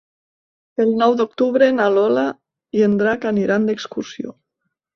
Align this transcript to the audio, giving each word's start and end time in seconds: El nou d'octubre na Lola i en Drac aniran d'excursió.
El 0.85 0.93
nou 1.01 1.13
d'octubre 1.19 1.67
na 1.75 1.91
Lola 1.97 2.25
i 2.81 2.83
en 2.89 2.99
Drac 3.03 3.31
aniran 3.35 3.71
d'excursió. 3.71 4.37